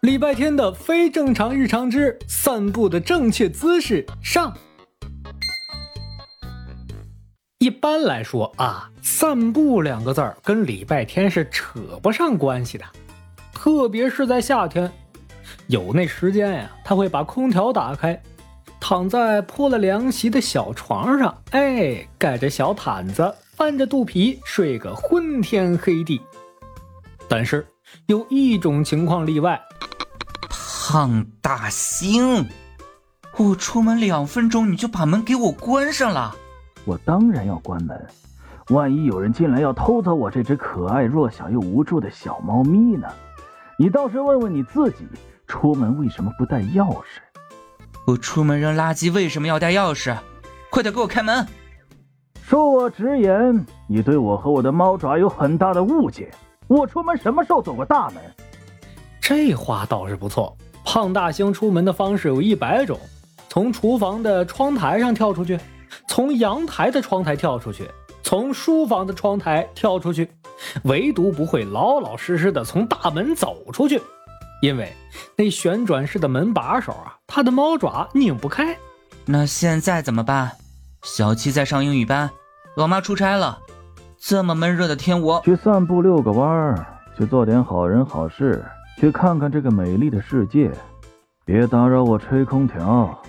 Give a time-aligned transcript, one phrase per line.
[0.00, 4.52] 礼拜天的非正常日常之散步的正确姿势上。
[7.58, 12.84] 一般来说啊，散步两个字儿跟礼拜天是扯不上关系的，
[13.52, 14.90] 特别是在夏天，
[15.68, 18.20] 有那时间呀，他会把空调打开，
[18.80, 26.20] 躺在铺了凉席的小床上，哎，盖着小毯子，翻着肚皮睡个昏天黑地。
[27.28, 27.64] 但是
[28.06, 29.60] 有一种情况例外。
[30.92, 32.46] 胖大星，
[33.38, 36.36] 我出门两分钟你就把门给我关上了。
[36.84, 37.98] 我当然要关门，
[38.68, 43.08] 万一有人进来要偷走我这只可爱、弱小又无助的小猫咪呢？
[43.78, 45.08] 你倒是问问你自己，
[45.46, 47.22] 出门为什么不带钥匙？
[48.06, 50.14] 我出门扔垃圾为什么要带钥匙？
[50.70, 51.46] 快点给我开门！
[52.46, 56.30] 恕我直言，你对我和我的猫爪有很大的误解。
[56.68, 58.16] 我出门什么时候走过大门？
[59.22, 60.54] 这话倒是不错。
[60.84, 62.98] 胖大星出门的方式有一百种：
[63.48, 65.58] 从厨房的窗台上跳出去，
[66.06, 67.88] 从阳台的窗台跳出去，
[68.22, 70.30] 从书房的窗台跳出去，
[70.84, 74.00] 唯独不会老老实实的从大门走出去，
[74.60, 74.92] 因为
[75.36, 78.76] 那旋转式的门把手啊，他的猫爪拧不开。
[79.24, 80.50] 那现在怎么办？
[81.02, 82.30] 小七在上英语班，
[82.76, 83.58] 老妈出差了，
[84.18, 86.86] 这么闷热的天，我去散步遛个弯儿，
[87.16, 88.64] 去做点好人好事。
[89.02, 90.70] 去看看这个美丽的世界，
[91.44, 93.20] 别打扰我吹空调。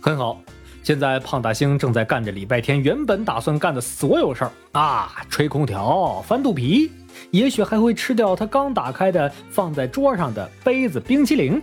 [0.00, 0.40] 很好，
[0.80, 6.92] 现在胖大星正在干着礼拜天原本打算干的所有事儿啊，吹空调、翻肚皮，
[7.32, 11.60] 也许还会吃掉他刚打开的放在桌上的杯子冰淇淋。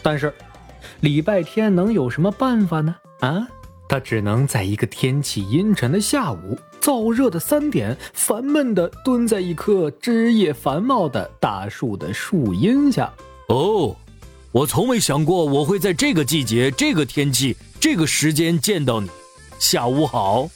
[0.00, 0.32] 但是，
[1.00, 2.94] 礼拜天能有什么办法呢？
[3.22, 3.44] 啊？
[3.88, 6.56] 他只能在一个天气阴沉的下午，
[6.88, 13.12] 燥热的三点，烦闷的蹲在一棵枝叶繁茂的大树的树荫下。
[13.48, 13.94] 哦，
[14.52, 19.10] 我从没想过我会在这个季节、这个天气、这个时间见到你。
[19.58, 20.48] 下午好。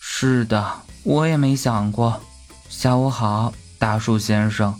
[0.00, 0.66] 是的，
[1.02, 2.18] 我也没想过。
[2.70, 4.74] 下午好，大树先生。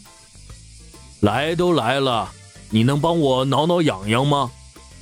[1.21, 2.31] 来都来了，
[2.71, 4.51] 你能帮我挠挠痒痒吗？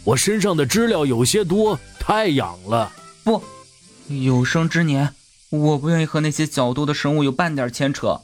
[0.03, 1.79] 我身上的知了有些多。
[2.01, 2.91] 太痒了！
[3.23, 3.41] 不，
[4.09, 5.15] 有生之年，
[5.51, 8.21] 我不愿意和那些较多的生物有半点牵扯。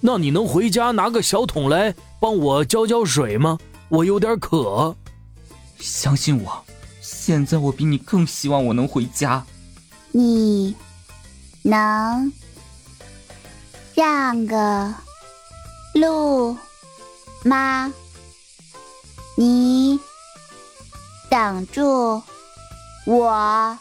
[0.00, 3.58] 那你能回家拿个小桶来帮我浇浇水吗？
[3.88, 4.94] 我有点渴。
[5.80, 6.64] 相信我，
[7.00, 9.44] 现在我比你更希望我能回家。
[10.12, 10.76] 你
[11.62, 12.32] 能
[13.94, 14.94] 让个
[15.94, 16.56] 路
[17.44, 17.92] 吗？
[19.36, 19.98] 你
[21.28, 22.22] 挡住。
[23.06, 23.78] 我，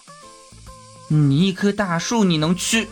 [1.10, 2.88] 你一棵大树，你能去？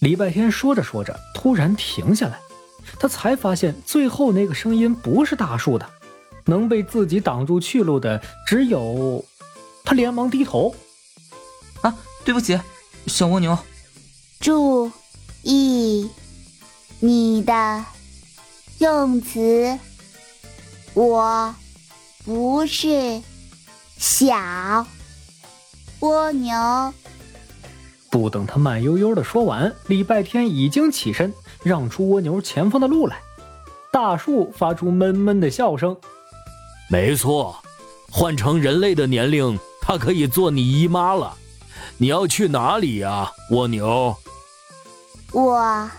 [0.00, 2.38] 礼拜天说着说着，突然停下来，
[3.00, 5.88] 他才发现最后那个声音不是大树的，
[6.44, 9.24] 能被自己挡住去路的只有
[9.84, 10.74] 他，连忙低头。
[11.80, 11.94] 啊，
[12.24, 12.60] 对不起，
[13.06, 13.58] 小蜗牛。
[14.38, 14.92] 注
[15.42, 16.08] 意
[17.00, 17.84] 你的
[18.78, 19.78] 用词，
[20.94, 21.54] 我
[22.24, 23.22] 不是。
[23.96, 24.86] 小
[26.00, 26.94] 蜗牛，
[28.10, 31.32] 不等他慢悠悠的说完，礼拜天已经起身
[31.62, 33.20] 让出蜗牛前方的路来。
[33.90, 35.96] 大树发出闷闷的笑声。
[36.88, 37.56] 没错，
[38.10, 41.36] 换成人类的年龄，它可以做你姨妈了。
[41.96, 44.16] 你要去哪里呀，蜗牛？
[45.32, 45.90] 我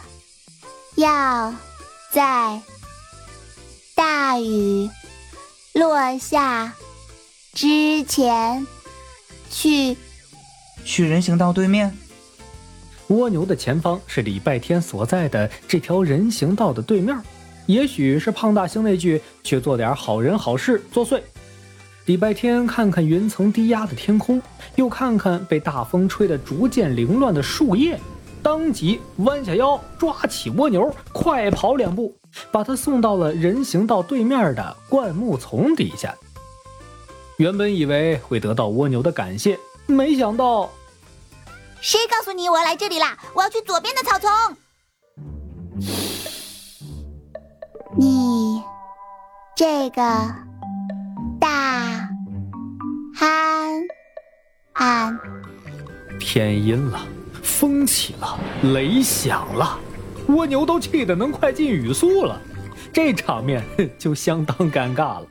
[0.95, 1.53] 要
[2.11, 2.61] 在
[3.95, 4.89] 大雨
[5.73, 6.73] 落下。
[7.53, 8.65] 之前
[9.59, 9.97] 去
[10.85, 11.93] 去人行道对面，
[13.07, 17.21] 蜗牛的前方是礼拜天所在的这条人行道的对面。
[17.65, 21.21] 也许是胖大星那句“去做点好人好事”作祟。
[22.05, 24.41] 礼拜天看看云层低压的天空，
[24.77, 27.99] 又看看被大风吹得逐渐凌乱的树叶，
[28.41, 32.15] 当即弯下腰抓起蜗牛，快跑两步，
[32.49, 36.15] 把它送到了人行道对面的灌木丛底下。
[37.39, 40.69] 原本以为会得到蜗牛的感谢，没想到，
[41.79, 43.17] 谁告诉你我要来这里啦？
[43.33, 44.29] 我要去左边的草丛。
[47.97, 48.61] 你
[49.55, 50.01] 这个
[51.39, 52.09] 大
[53.15, 53.87] 憨
[54.73, 55.17] 憨，
[56.19, 56.99] 天阴了，
[57.41, 58.37] 风起了，
[58.73, 59.79] 雷响了，
[60.27, 62.37] 蜗牛都气得能快进语速了，
[62.91, 63.63] 这场面
[63.97, 65.25] 就相当尴尬了。